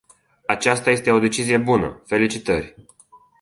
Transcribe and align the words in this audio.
Aceasta 0.45 0.89
este 0.89 1.11
o 1.11 1.19
decizie 1.19 1.57
bună, 1.57 2.01
felicitări! 2.05 2.75